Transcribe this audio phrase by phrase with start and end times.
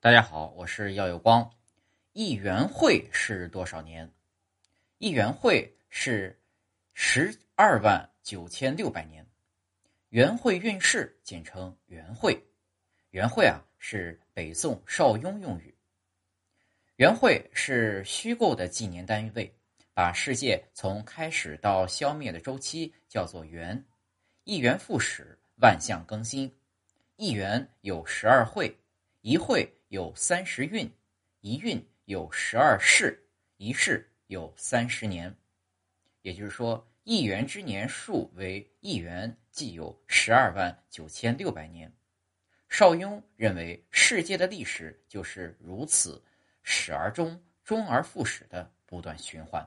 [0.00, 1.50] 大家好，我是耀有光。
[2.12, 4.08] 一元会是多少年？
[4.98, 6.40] 一元会是
[6.94, 9.26] 十二万九千六百年。
[10.10, 12.40] 元会运势简称元会。
[13.10, 15.76] 元会啊是北宋邵雍用语。
[16.94, 19.52] 元会是虚构的纪年单位，
[19.94, 23.84] 把世界从开始到消灭的周期叫做元。
[24.44, 26.56] 一元复始，万象更新。
[27.16, 28.78] 一元有十二会，
[29.28, 29.70] 一会。
[29.88, 30.90] 有三十运，
[31.40, 33.28] 一运有十二世，
[33.58, 35.34] 一世有三十年。
[36.22, 41.94] 也就是说，一元之年数为一元，即有十二万九千六百年。
[42.70, 46.24] 邵雍认为，世界的历史就是如此，
[46.62, 49.66] 始而终，终而复始的不断循环。